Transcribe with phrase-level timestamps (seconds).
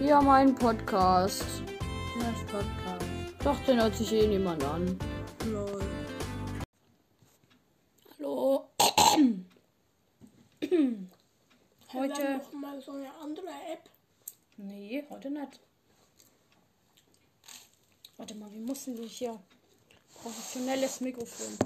[0.00, 1.44] Ja, mein Podcast.
[2.18, 3.06] Das Podcast.
[3.44, 4.98] Doch, den hört sich eh niemand an.
[5.46, 5.82] Lol.
[8.18, 8.68] Hallo.
[10.60, 11.08] Heute.
[11.92, 12.38] Heute.
[12.38, 13.88] noch mal so eine andere App.
[14.56, 15.60] Nee, heute nicht.
[18.16, 19.38] Warte mal, wie mussten wir hier?
[20.22, 21.56] Professionelles Mikrofon.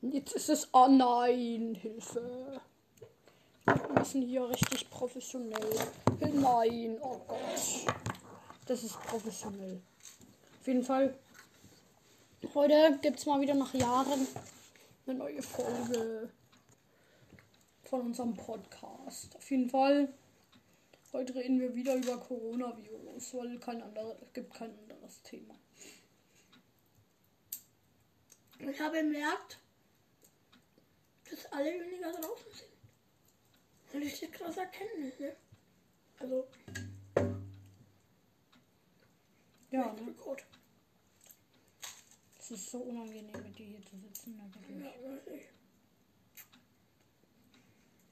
[0.00, 0.68] Jetzt ist es.
[0.72, 2.60] Oh nein, Hilfe.
[3.66, 5.76] Wir müssen hier richtig professionell.
[6.20, 7.94] Nein, oh Gott.
[8.66, 9.82] Das ist professionell.
[10.60, 11.18] Auf jeden Fall.
[12.54, 14.28] Heute gibt es mal wieder nach Jahren
[15.06, 16.30] eine neue Folge
[17.82, 19.34] von unserem Podcast.
[19.34, 20.14] Auf jeden Fall.
[21.12, 25.54] Heute reden wir wieder über Coronavirus, weil kein anderes, es gibt kein anderes Thema.
[28.60, 29.58] Ich habe bemerkt,
[31.30, 32.75] dass alle weniger draußen sind.
[33.96, 35.34] Und ich das krass Erkenntnis, ne?
[36.18, 36.46] Also,
[39.70, 40.06] Ja, ne?
[40.06, 40.44] Rekord.
[42.38, 44.36] Es ist so unangenehm, mit dir hier zu sitzen.
[44.36, 44.84] ne, wirklich.
[44.84, 45.42] Ja, weiß ich.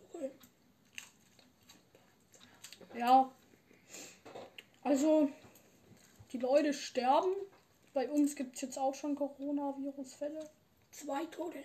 [0.08, 0.30] Okay.
[2.94, 3.30] Ja.
[4.84, 5.28] Also,
[6.32, 7.34] die Leute sterben.
[7.92, 10.48] Bei uns gibt es jetzt auch schon Coronavirus-Fälle.
[10.92, 11.62] Zwei Tote.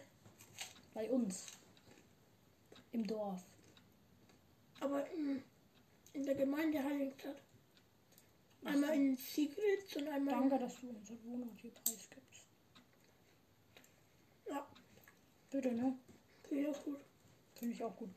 [0.93, 1.45] Bei uns.
[2.91, 3.48] Im Dorf.
[4.79, 5.43] Aber in,
[6.13, 7.41] in der Gemeinde Heiligenstadt.
[8.63, 12.45] Einmal in Sigrid und einmal Danke, dass du unseren Wohnort hier preisgibst.
[14.49, 14.67] Ja,
[15.49, 15.97] Bitte, ne?
[16.47, 16.99] finde ich auch gut.
[17.55, 18.09] Finde ich auch gut.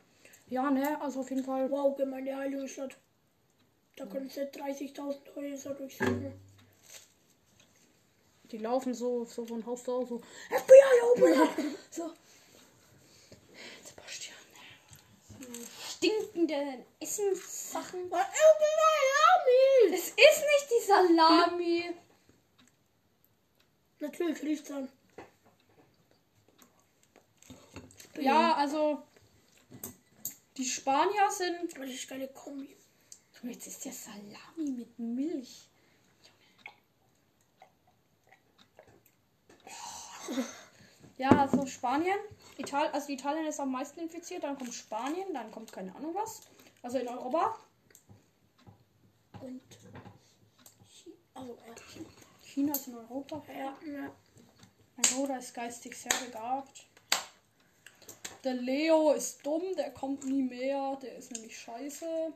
[0.49, 1.01] Ja, ne?
[1.01, 1.71] Also auf jeden Fall.
[1.71, 2.97] Wow, Gemeinde Heiligenstadt.
[3.97, 6.33] Da können sie 30.000 Häuser durchsuchen.
[8.51, 10.19] Die laufen so, so von Haus zu Haus so.
[10.51, 11.59] FBI, open up!
[11.91, 12.13] So.
[13.83, 14.37] Sebastian.
[15.29, 18.09] So stinkende Essenssachen.
[18.09, 21.95] FBI, Es ist nicht die Salami.
[24.01, 24.89] Natürlich riecht's an.
[28.19, 29.03] Ja, also.
[30.57, 31.77] Die Spanier sind.
[31.77, 32.77] Das ist keine Kombi.
[33.43, 35.69] Jetzt ist der Salami mit Milch.
[41.19, 42.19] Ja, also Spanien.
[42.59, 46.43] Ital also Italien ist am meisten infiziert, dann kommt Spanien, dann kommt keine Ahnung was.
[46.83, 47.57] Also in Europa.
[49.41, 49.61] Und.
[51.35, 51.75] Also, ja.
[52.43, 53.43] China ist in Europa.
[53.49, 54.13] Ja, ja.
[54.97, 56.87] Mein Bruder ist geistig sehr begabt.
[58.45, 62.33] Der Leo ist dumm, der kommt nie mehr, der ist nämlich scheiße.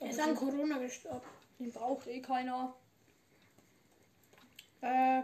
[0.00, 1.26] Er ist an Corona gestorben.
[1.58, 2.74] Den braucht eh keiner.
[4.80, 5.22] Äh,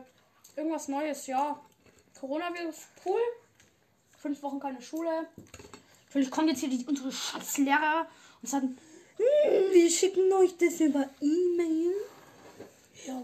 [0.56, 1.60] irgendwas Neues, ja.
[2.20, 2.76] Coronavirus,
[3.06, 3.20] cool.
[4.19, 5.26] Fünf Wochen keine Schule.
[6.10, 8.06] Vielleicht kommen jetzt hier die, unsere Schatzlehrer
[8.42, 8.76] und sagen,
[9.16, 11.94] "Hm, wir schicken euch das über E-Mail.
[13.06, 13.22] Ja.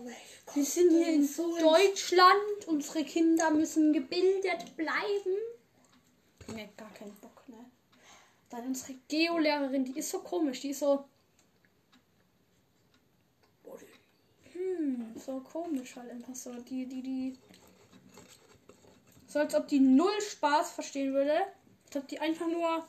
[0.55, 2.67] Wir sind hier in So Deutschland.
[2.67, 5.37] Unsere Kinder müssen gebildet bleiben.
[6.55, 7.67] Nee, gar keinen Bock, ne?
[8.49, 10.61] Dann unsere Geolehrerin, die ist so komisch.
[10.61, 11.05] Die ist so,
[14.53, 16.55] hm, so komisch halt einfach so.
[16.55, 17.39] Die, die, die.
[19.27, 21.35] So als ob die null Spaß verstehen würde.
[21.87, 22.85] Als ob die einfach nur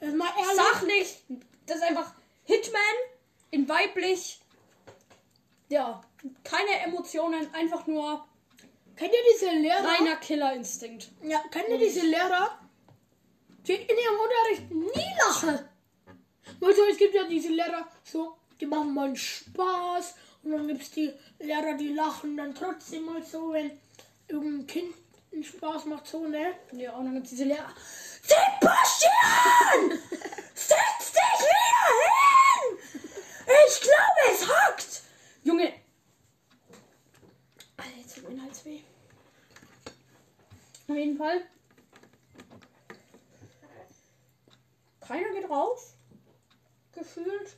[0.00, 0.56] Jetzt mal ehrlich.
[0.56, 1.24] sachlich.
[1.66, 2.12] Das ist einfach
[2.44, 2.80] Hitman
[3.50, 4.40] in weiblich.
[5.68, 6.02] Ja,
[6.44, 8.24] keine Emotionen, einfach nur
[8.96, 9.88] Kennt ihr diese Lehrer?
[9.88, 11.10] reiner Killerinstinkt.
[11.22, 12.58] Ja, kennt ihr diese Lehrer?
[13.66, 15.68] Die in ihrem Unterricht nie lachen.
[16.60, 20.14] Du, es gibt ja diese Lehrer, so, die machen mal einen Spaß.
[20.44, 23.70] Und dann gibt es die Lehrer, die lachen dann trotzdem mal so, wenn
[24.28, 24.94] irgendein Kind
[25.32, 26.54] einen Spaß macht, so, ne?
[26.72, 27.72] Ja, und dann gibt es diese Lehrer.
[28.22, 29.98] Sebastian!
[30.54, 32.78] Setz dich wieder hin!
[33.66, 35.02] Ich glaube, es hackt!
[35.44, 35.72] Junge!
[37.76, 38.80] Alter, jetzt tut mein Hals weh.
[40.88, 41.42] Auf jeden Fall.
[45.00, 45.94] Keiner geht raus.
[46.92, 47.56] Gefühlt.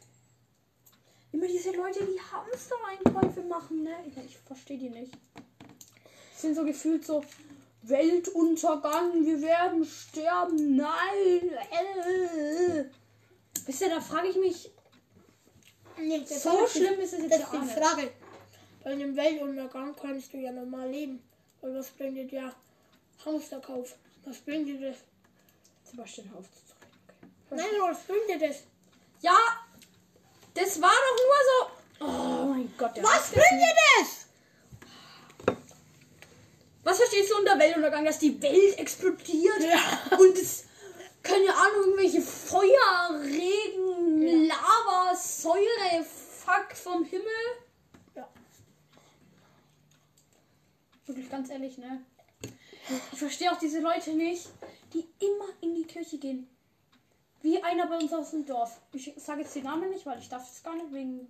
[1.32, 3.96] Immer diese Leute, die Hamster-Einkäufe machen, ne?
[4.06, 5.12] Ich, verstehe die nicht.
[6.36, 7.24] Sind so gefühlt so
[7.82, 11.50] Weltuntergang, wir werden sterben, nein.
[11.70, 12.84] Äh.
[13.64, 14.70] Wisst ihr, da frage ich mich,
[15.98, 17.78] Nee, das so schlimm ist es jetzt Das ja ist die nicht.
[17.78, 18.12] Frage.
[18.84, 21.22] Bei einem Weltuntergang kannst du ja normal leben.
[21.60, 22.52] Weil was bringt dir der
[23.24, 23.96] Hamsterkauf?
[24.24, 24.96] Was bringt dir das?
[25.84, 26.88] Sebastian, hör auf zu okay.
[27.50, 28.64] Nein, was bringt dir das?
[29.22, 29.36] Ja,
[30.56, 32.06] das war doch nur so.
[32.06, 32.96] Oh mein Gott.
[32.96, 34.26] der Was bringt ihr das?
[36.82, 38.04] Was verstehst du unter Weltuntergang?
[38.04, 40.16] Dass die Welt explodiert ja.
[40.18, 40.64] und es.
[41.22, 44.54] Keine Ahnung, irgendwelche Feuer, Regen, ja.
[44.54, 47.26] Lava, Säure, Fuck vom Himmel.
[48.14, 48.28] Ja.
[51.04, 52.04] Wirklich ganz ehrlich, ne?
[53.12, 54.48] Ich verstehe auch diese Leute nicht,
[54.94, 56.48] die immer in die Kirche gehen.
[57.42, 58.80] Wie einer bei uns aus dem Dorf.
[58.92, 61.28] Ich sage jetzt den Namen nicht, weil ich darf es gar nicht wegen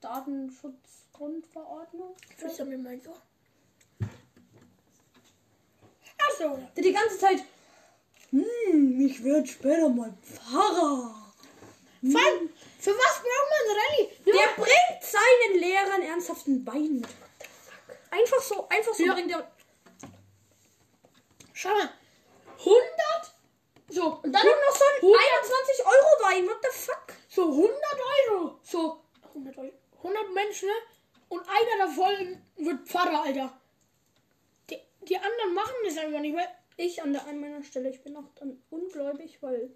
[0.00, 2.14] Datenschutzgrundverordnung.
[2.42, 3.10] Nicht, wie meinst du?
[6.28, 6.58] Achso.
[6.76, 7.42] Der die ganze Zeit.
[8.30, 11.14] Hm, ich werde später mal Pfarrer.
[12.02, 14.08] Allem, für was braucht man Rallye?
[14.24, 17.08] Der bringt seinen Lehrern ernsthaften Wein mit.
[18.10, 19.14] Einfach so, einfach so Ja.
[19.14, 19.50] bringt er.
[21.52, 21.90] Schau mal.
[22.58, 22.78] 100?
[23.90, 24.67] So, Und dann noch so ein
[25.02, 26.46] 21 Euro Wein.
[26.46, 27.14] What the fuck?
[27.28, 27.74] So 100
[28.30, 28.58] Euro.
[28.62, 29.00] So
[29.34, 29.72] 100 Euro.
[29.98, 30.74] 100 Menschen ne?
[31.28, 33.60] und einer davon wird Pfarrer, Alter.
[34.70, 38.02] Die, die anderen machen das einfach nicht, weil Ich an der einen meiner Stelle, ich
[38.02, 39.70] bin auch dann ungläubig, weil.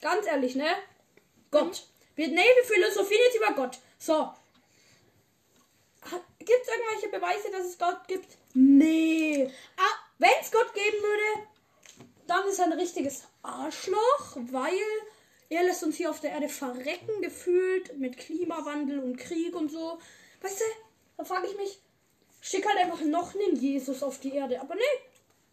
[0.00, 0.68] Ganz ehrlich, ne?
[1.52, 1.84] Gott.
[2.16, 3.78] Wir, nee, wir philosophieren jetzt über Gott.
[3.98, 4.32] So.
[6.38, 8.36] Gibt es irgendwelche Beweise, dass es Gott gibt?
[8.54, 9.48] Nee.
[9.76, 11.46] ah, Wenn es Gott geben würde,
[12.26, 14.72] dann ist er ein richtiges Arschloch, weil
[15.48, 19.98] er lässt uns hier auf der Erde verrecken, gefühlt, mit Klimawandel und Krieg und so.
[20.42, 20.64] Weißt du,
[21.16, 21.78] da frage ich mich,
[22.40, 24.60] schick halt einfach noch einen Jesus auf die Erde.
[24.60, 24.82] Aber nee,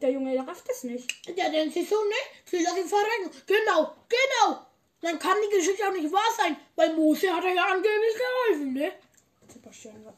[0.02, 1.10] der Junge, der rafft es nicht.
[1.38, 2.16] der denkt sich so, ne?
[2.46, 3.32] Sie lassen verrecken.
[3.48, 4.66] Genau, genau.
[5.02, 8.74] Dann kann die Geschichte auch nicht wahr sein, weil Mose hat er ja angeblich geholfen,
[8.74, 8.92] ne?
[9.48, 10.14] Sebastian, ja.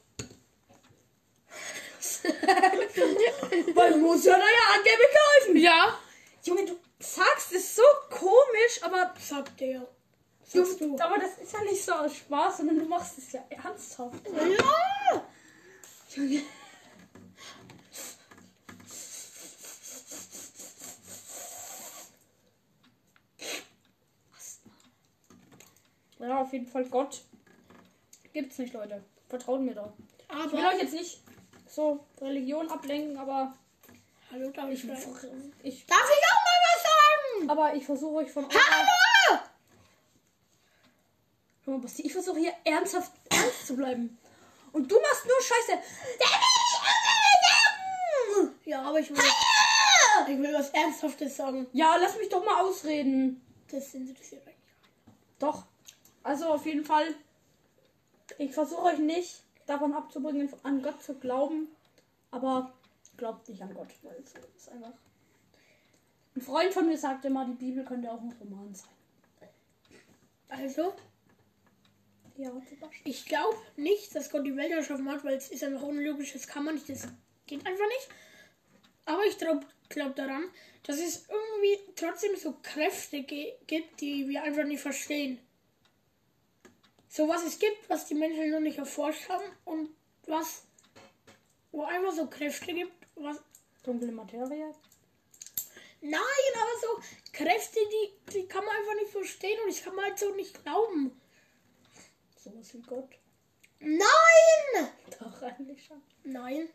[3.76, 5.58] Weil Mose hat er ja angeblich geholfen.
[5.58, 6.00] Ja.
[6.44, 9.80] Junge, du sagst es so komisch, aber Sagt der.
[9.80, 9.86] du,
[10.66, 10.98] Sagst du.
[11.00, 14.28] aber das ist ja nicht so aus Spaß, sondern du machst es ja ernsthaft.
[14.28, 15.24] Ja.
[16.16, 16.42] Junge.
[26.20, 27.22] Ja, auf jeden Fall Gott.
[28.34, 29.04] Gibt's nicht, Leute.
[29.30, 29.94] Vertraut mir da.
[30.30, 30.70] Ich will Aber.
[30.76, 31.20] euch jetzt nicht
[31.70, 33.54] so Religion ablenken, aber
[34.32, 34.90] Hallo, darf ich ich,
[35.64, 36.77] ich Darf ich auch mal was?
[37.48, 39.40] Aber ich versuche euch von Hallo!
[41.66, 44.18] Hör mal, Basti, ich versuche hier ernsthaft ernst zu bleiben.
[44.72, 45.80] Und du machst nur Scheiße.
[48.66, 49.18] Ja, aber ich will,
[50.28, 51.68] ich will was Ernsthaftes sagen.
[51.74, 53.42] Ja, lass mich doch mal ausreden.
[53.72, 54.58] Das interessiert eigentlich.
[55.40, 55.66] Doch.
[56.24, 57.16] Also auf jeden Fall.
[58.38, 61.70] Ich versuche euch nicht davon abzubringen, an Gott zu glauben.
[62.30, 62.74] Aber
[63.16, 64.92] glaubt nicht an Gott, weil es ist einfach.
[66.38, 68.92] Ein Freund von mir sagt immer, die Bibel könnte auch ein Roman sein.
[70.50, 70.94] Also,
[72.36, 72.52] Ja,
[73.06, 76.46] ich glaube nicht, dass Gott die Welt erschaffen hat, weil es ist einfach unlogisch, das
[76.46, 77.08] kann man nicht, das
[77.48, 78.10] geht einfach nicht.
[79.06, 80.44] Aber ich glaube glaub daran,
[80.84, 85.40] dass es irgendwie trotzdem so Kräfte gibt, die wir einfach nicht verstehen.
[87.10, 89.90] So was es gibt, was die Menschen noch nicht erforscht haben und
[90.28, 90.68] was,
[91.72, 93.42] wo einfach so Kräfte gibt, was
[93.82, 94.76] Dunkle Materie.
[96.10, 97.02] Nein, aber so
[97.34, 100.64] Kräfte, die, die kann man einfach nicht verstehen und ich kann man halt so nicht
[100.64, 101.20] glauben.
[102.38, 103.10] Sowas wie Gott.
[103.80, 104.90] Nein!
[105.20, 106.02] Doch, eigentlich schon.
[106.24, 106.70] Nein.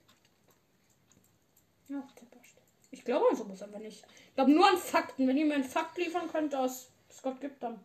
[1.88, 2.64] Ja, Sebastian.
[2.90, 4.04] Ich glaube an sowas einfach nicht.
[4.28, 5.26] Ich glaube nur an Fakten.
[5.26, 7.82] Wenn ihr mir einen Fakt liefern könnt, dass es Gott gibt, dann.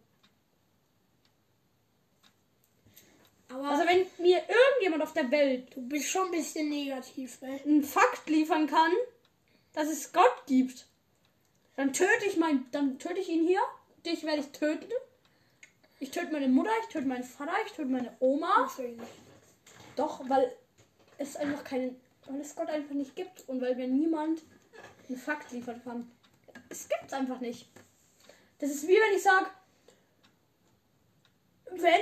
[3.50, 7.62] Aber Also wenn mir irgendjemand auf der Welt du bist schon ein bisschen negativ, ne?
[7.64, 8.92] einen Fakt liefern kann,
[9.72, 10.87] dass es Gott gibt,
[11.78, 13.62] dann töte ich mein, dann töte ich ihn hier.
[14.04, 14.92] Dich werde ich töten.
[16.00, 18.70] Ich töte meine Mutter, ich töte meinen Vater, ich töte meine Oma.
[19.96, 20.52] Doch, weil
[21.20, 24.42] es einfach keinen, weil es Gott einfach nicht gibt und weil mir niemand
[25.08, 26.12] einen Fakt liefern kann.
[26.70, 27.70] Es gibt's einfach nicht.
[28.58, 29.46] Das ist wie wenn ich sage,
[31.70, 32.02] wenn,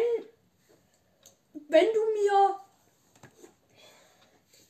[1.68, 2.60] wenn du mir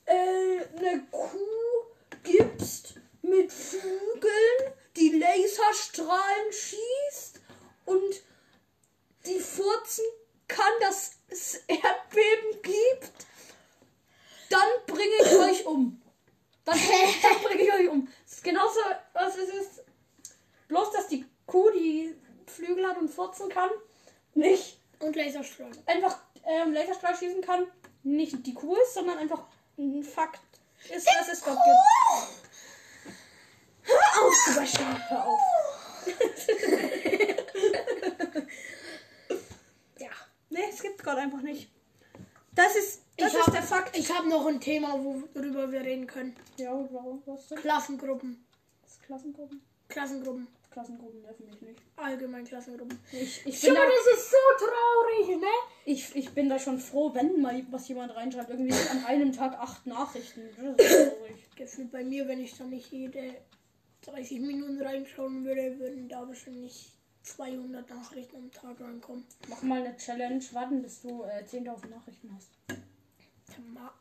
[0.06, 1.94] äh, eine Kuh
[2.24, 7.42] gibst mit Flügeln, die Laserstrahlen schießt
[7.86, 8.24] und
[9.26, 10.06] die furzen
[10.48, 13.12] kann, dass es Erdbeben gibt,
[14.50, 16.02] dann bringe ich euch um.
[16.64, 16.80] Dann,
[17.22, 18.08] dann bringe ich euch um.
[18.24, 18.80] Das ist genauso,
[19.14, 19.84] was es ist.
[20.68, 22.16] Bloß, dass die Kuh, die
[22.48, 23.70] Flügel hat und furzen kann,
[24.34, 25.72] nicht Und Laserstrahl.
[25.86, 27.68] einfach ähm, Laserstrahl schießen kann,
[28.04, 29.46] nicht die Kuh ist, sondern einfach
[29.78, 30.42] ein Fakt
[30.90, 32.45] ist, dass es Gott gibt.
[33.86, 35.40] Hör auf, Sebastian, hör auf.
[40.00, 40.10] ja.
[40.50, 41.70] Nee, es gibt Gott einfach nicht.
[42.54, 43.98] Das ist, das Ich ist hab- der Fakt.
[43.98, 46.36] Ich habe noch ein Thema, worüber wir reden können.
[46.58, 47.22] Ja, warum?
[47.26, 47.58] Was denn?
[47.60, 48.46] Klassengruppen.
[48.84, 49.62] Das Klassengruppen.
[49.90, 50.48] Klassengruppen.
[50.72, 51.80] Klassengruppen nerven mich nicht.
[51.96, 53.00] Allgemein Klassengruppen.
[53.12, 55.48] Ich, ich, Schau da, das ist so traurig, ne?
[55.86, 58.50] ich, ich bin da schon froh, wenn mal was jemand reinschreibt.
[58.50, 60.42] Irgendwie an einem Tag acht Nachrichten.
[60.58, 61.50] Das ist traurig.
[61.56, 63.36] Gefühlt bei mir, wenn ich da nicht jede
[64.06, 66.92] 30 Minuten reinschauen würde, würden da wahrscheinlich
[67.24, 69.26] 200 Nachrichten am Tag reinkommen.
[69.48, 72.52] Mach mal eine Challenge, warten, bis du äh, 10.000 Nachrichten hast.
[72.70, 72.78] Der
[73.74, 73.92] Ma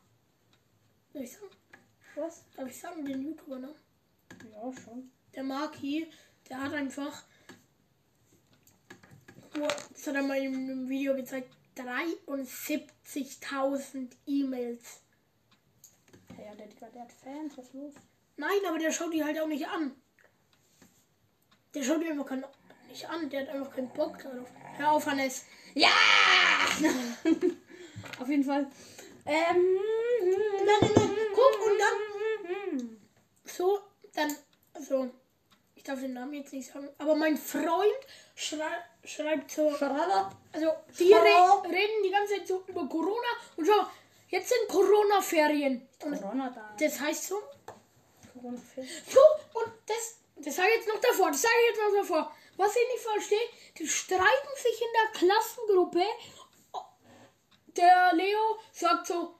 [1.11, 1.47] Soll ich sagen?
[2.15, 2.43] Was?
[2.55, 3.73] Darf ich sagen, den YouTuber, ne?
[4.53, 5.11] Ja, schon.
[5.33, 6.07] Der Maki,
[6.49, 7.23] der hat einfach.
[9.53, 11.49] Das hat er mal in einem Video gezeigt.
[11.75, 15.01] 73.000 E-Mails.
[16.37, 17.95] Ja, der, der hat Fans, was ist los?
[18.37, 19.95] Nein, aber der schaut die halt auch nicht an.
[21.73, 22.43] Der schaut die einfach kein,
[22.89, 23.29] nicht an.
[23.29, 24.47] Der hat einfach keinen Bock darauf.
[24.77, 25.45] Hör auf, Hannes.
[25.73, 25.89] Ja!
[28.19, 28.67] Auf jeden Fall.
[29.25, 29.79] Ähm.
[30.21, 31.15] Nein, nein, nein.
[31.33, 32.05] Guck, und dann
[33.55, 33.79] so,
[34.13, 34.35] dann,
[34.73, 35.09] also,
[35.75, 37.93] ich darf den Namen jetzt nicht sagen, aber mein Freund
[38.35, 40.31] schrei schreibt so, Schraller.
[40.51, 43.85] also, die re reden die ganze Zeit so über Corona und schau,
[44.29, 45.87] jetzt sind Corona-Ferien.
[46.01, 46.75] Corona da.
[46.79, 47.35] das heißt so,
[48.35, 48.89] Corona fehlt.
[49.09, 49.19] so,
[49.59, 52.31] und das, das sage ich jetzt noch davor, das sage ich jetzt noch davor.
[52.57, 56.03] Was ich nicht verstehe, die streiten sich in der Klassengruppe.
[57.75, 59.35] Der Leo sagt so,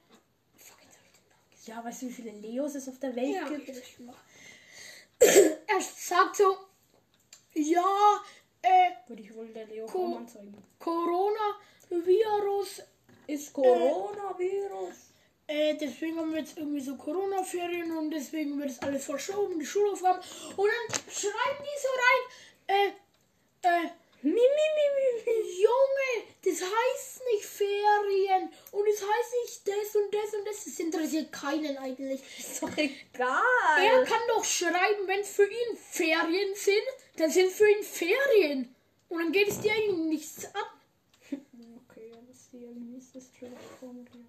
[0.56, 3.14] fuck, jetzt hab ich den Namen Ja, weißt du, wie viele Leos es auf der
[3.16, 4.10] Welt Ja, okay, gibt?
[4.10, 4.14] auch.
[5.66, 6.58] er sagt so,
[7.54, 8.22] ja,
[8.60, 10.20] äh, Würde ich wohl der Leo Co-.
[10.78, 12.82] Coronavirus,
[13.26, 14.90] Ist Coronavirus.
[14.90, 14.94] äh,
[15.48, 20.20] deswegen haben wir jetzt irgendwie so Corona-Ferien und deswegen wird das alles verschoben, die Schulaufgaben.
[20.56, 22.92] Und dann schreiben die so rein,
[23.62, 23.90] äh, äh,
[24.22, 25.62] Mi, mi, mi, mi.
[25.62, 30.64] Junge, das heißt nicht Ferien und es heißt nicht das und das und das.
[30.64, 32.20] Das interessiert keinen eigentlich.
[32.38, 33.40] Ist doch egal.
[33.78, 36.86] Er kann doch schreiben, wenn es für ihn Ferien sind,
[37.16, 38.74] dann sind für ihn Ferien.
[39.08, 40.62] Und dann geht es dir eigentlich nichts an.
[41.88, 44.26] Okay, das irgendwie ist das schön formuliert.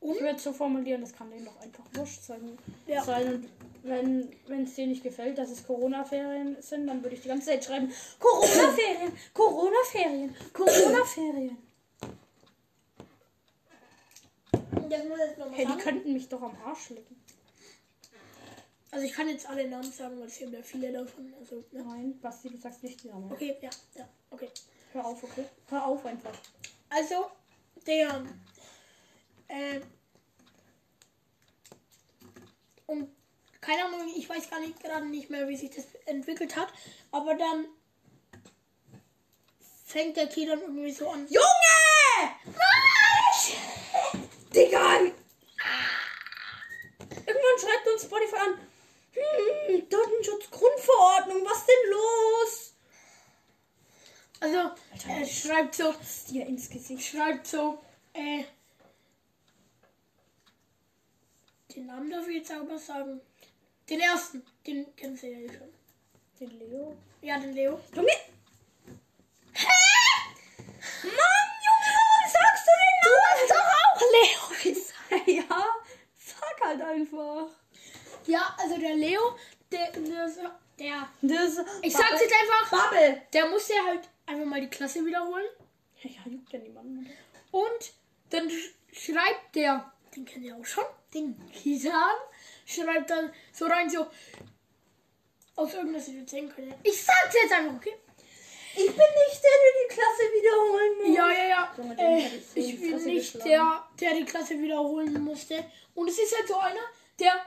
[0.00, 0.14] Und?
[0.14, 2.58] Ich würde es so formulieren, das kann denen doch einfach wurscht sein.
[2.86, 3.04] Ja.
[3.04, 3.46] sein.
[3.82, 4.28] Wenn
[4.64, 7.90] es denen nicht gefällt, dass es Corona-Ferien sind, dann würde ich die ganze Zeit schreiben:
[8.18, 11.56] Corona-Ferien, Corona-Ferien, Corona-Ferien.
[15.52, 17.16] Hey, die könnten mich doch am Arsch lecken.
[18.90, 21.32] Also ich kann jetzt alle Namen sagen, weil es gibt ja viele davon.
[21.38, 21.84] Also, ne?
[21.84, 23.30] Nein, Basti, du sagst nicht die Namen.
[23.30, 24.48] Okay, ja, ja, okay.
[24.92, 25.44] Hör auf, okay?
[25.68, 26.32] Hör auf einfach.
[26.88, 27.26] Also,
[27.86, 28.24] der,
[29.50, 29.80] äh,
[32.86, 33.08] und
[33.60, 36.72] keine Ahnung, ich weiß gar nicht gerade nicht mehr, wie sich das entwickelt hat,
[37.12, 37.66] aber dann
[39.84, 41.26] fängt der Key dann irgendwie so an.
[41.28, 41.46] Junge!
[44.54, 45.00] Digga!
[47.10, 48.58] Irgendwann schreibt uns Spotify an.
[49.12, 52.74] Hm, Datenschutzgrundverordnung, was denn los?
[54.40, 54.70] Also,
[55.08, 55.94] er schreibt so,
[56.30, 57.06] dir ins Gesicht.
[57.06, 57.78] schreibt so,
[58.14, 58.44] äh,
[61.74, 63.20] den Namen darf ich jetzt aber sagen.
[63.88, 65.68] Den ersten, den kennst du ja eh schon.
[66.38, 66.96] Den Leo.
[67.22, 67.80] Ja, den Leo.
[67.94, 68.12] Junge!
[69.52, 69.66] Hä?
[71.02, 73.06] Mann, Junge, warum sagst du den Namen?
[73.06, 74.96] Du hast doch auch Leo gesagt.
[75.26, 75.64] Ja,
[76.18, 77.48] sag halt einfach.
[78.26, 79.36] Ja, also der Leo,
[79.72, 80.28] der, der,
[80.78, 83.22] der Das, ich sag's jetzt einfach, Bubble.
[83.32, 85.46] der muss ja halt einfach mal die Klasse wiederholen.
[86.02, 87.10] Ja, ja, juckt ja niemanden.
[87.50, 87.92] Und
[88.30, 92.16] dann sch schreibt der, den kennt ihr auch schon, den Kisan,
[92.66, 94.06] schreibt dann so rein so,
[95.56, 96.74] aus irgendeiner Situation können.
[96.82, 97.94] Ich sag's jetzt einfach, okay?
[98.72, 101.16] Ich bin nicht der, der die Klasse wiederholen muss.
[101.16, 101.74] Ja, ja, ja.
[101.76, 103.50] Den Äh, ich so ich bin Fresse nicht geschlagen.
[103.50, 105.64] der, der die Klasse wiederholen musste.
[105.94, 106.80] Und es ist halt so einer,
[107.18, 107.44] der,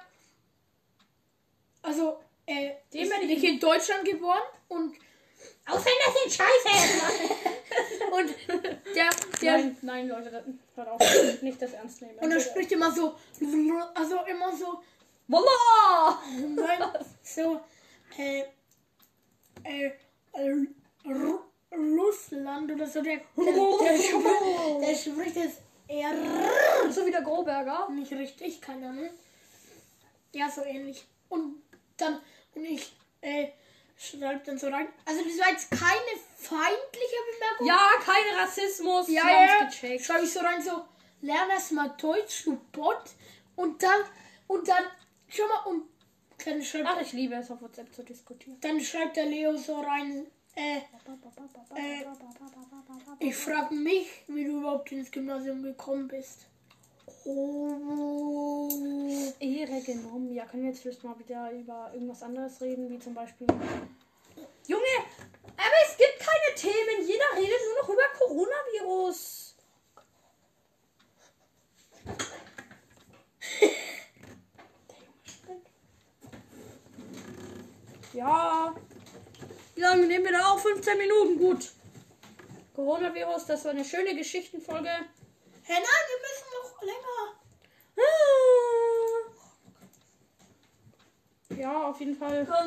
[1.81, 4.95] also, äh, Dem hätte ich- in Deutschland geboren und,
[5.65, 7.35] Ausländer sind scheiße.
[8.13, 8.29] und
[8.95, 9.09] der,
[9.41, 10.43] der, nein, nein, Leute,
[10.75, 11.41] hört auf.
[11.41, 12.17] nicht das ernst nehmen.
[12.19, 13.15] und er spricht immer so,
[13.95, 14.81] also immer so,
[15.27, 16.21] Voila!
[16.55, 16.89] Nein,
[17.23, 17.61] so,
[18.17, 18.43] äh,
[19.63, 19.91] äh,
[20.33, 20.67] äh,
[21.05, 21.39] Ru
[21.71, 26.11] Russland oder so, der, der, der, spricht, der spricht es eher
[26.91, 27.89] So wie der Groberger.
[27.89, 29.09] nicht richtig, keine Ahnung.
[30.33, 31.05] Ja, so ähnlich.
[31.29, 31.63] Und
[31.97, 32.19] dann,
[32.53, 33.47] und ich, äh,
[34.03, 34.87] schreibe dann so rein.
[35.05, 37.67] Also, das war jetzt keine feindliche Bemerkung.
[37.67, 39.07] Ja, kein Rassismus.
[39.07, 39.65] ja, ja.
[39.65, 40.05] gecheckt.
[40.05, 40.85] Schreibe ich so rein, so,
[41.21, 43.03] lern erst mal Deutsch, du Bot.
[43.55, 44.01] Und dann,
[44.47, 44.83] und dann,
[45.27, 45.83] schau mal, und
[46.45, 48.57] dann schreibt Ach, ich liebe es, auf WhatsApp zu diskutieren.
[48.61, 50.81] Dann schreibt der Leo so rein, äh,
[53.19, 56.45] ich frage mich, wie du überhaupt ins Gymnasium gekommen bist.
[57.25, 58.69] Oh.
[59.39, 60.33] Ehre genommen.
[60.33, 63.47] Ja, können wir jetzt vielleicht mal wieder über irgendwas anderes reden, wie zum Beispiel.
[64.67, 64.83] Junge,
[65.57, 67.07] aber es gibt keine Themen.
[67.07, 69.55] Jeder redet nur noch über Coronavirus.
[78.13, 78.75] Ja.
[79.75, 80.59] Wie lange nehmen wir da auch?
[80.59, 81.71] 15 Minuten, gut.
[82.75, 84.89] Coronavirus, das war eine schöne Geschichtenfolge.
[85.65, 87.19] Hä, nein, wir müssen noch länger.
[87.97, 88.13] Ah.
[91.57, 92.43] Ja, auf jeden Fall.
[92.45, 92.65] Mal,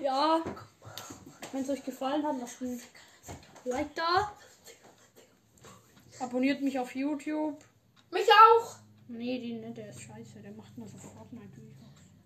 [0.00, 0.42] Ja.
[1.52, 2.80] Wenn es euch gefallen hat, lasst ein
[3.64, 4.32] Like da.
[6.18, 7.62] Abonniert mich auf YouTube.
[8.10, 8.76] Mich auch.
[9.06, 10.40] Nee, die, ne, der ist scheiße.
[10.42, 11.76] Der macht nur so Fortnite-Videos.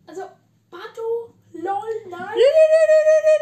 [0.06, 0.30] Also,
[0.70, 2.34] Batu, lol, nein.
[2.34, 3.34] Nee, nee, nee, nee,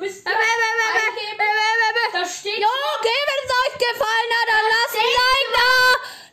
[0.00, 0.94] Müsst ihr eingeben.
[2.12, 5.70] Da steht Jo, okay, wenn es euch gefallen hat, dann lasst ein Like da!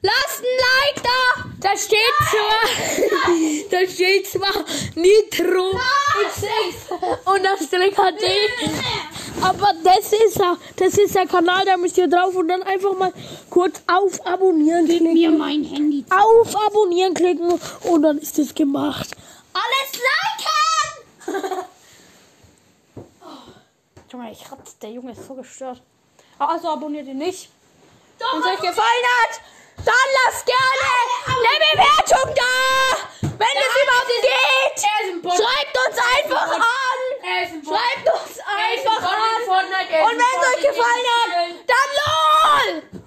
[0.02, 1.22] Lasst ein Like da!
[1.60, 2.62] Da steht zwar,
[3.72, 5.80] da steht zwar Nitro
[6.28, 6.92] XX
[7.26, 8.26] und das HD.
[9.42, 12.94] Aber das ist er, das ist der Kanal, da müsst ihr drauf und dann einfach
[12.96, 13.14] mal
[13.50, 15.14] kurz auf Abonnieren klicken.
[15.14, 16.06] mir mein Handy.
[16.10, 19.10] Auf Abonnieren klicken und dann ist es gemacht.
[19.54, 19.94] Alles
[21.34, 21.66] liken!
[24.12, 25.82] Junge, ich ratze, der Junge ist so gestört.
[26.38, 27.50] Ah, also abonniert ihn nicht.
[28.20, 29.40] Wenn es euch gefallen hat,
[29.78, 30.92] dann lasst gerne
[31.28, 32.52] eine Bewertung da!
[33.22, 34.82] Wenn es überhaupt geht!
[35.24, 37.00] Schreibt uns einfach an!
[37.64, 39.42] Schreibt uns einfach an!
[39.48, 41.32] Und wenn es euch gefallen hat,
[41.68, 42.91] dann LOL!